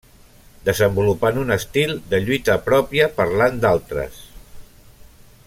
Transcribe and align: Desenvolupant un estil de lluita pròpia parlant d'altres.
Desenvolupant 0.69 1.37
un 1.41 1.55
estil 1.57 1.93
de 2.15 2.21
lluita 2.23 2.57
pròpia 2.71 3.11
parlant 3.21 3.61
d'altres. 3.67 4.19